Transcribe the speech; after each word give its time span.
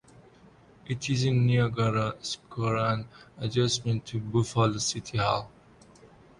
It 0.87 1.11
is 1.11 1.25
in 1.25 1.45
Niagara 1.45 2.15
Square 2.23 2.77
and 2.77 3.05
adjacent 3.37 4.03
to 4.07 4.19
Buffalo 4.19 4.79
City 4.79 5.19
Hall. 5.19 5.51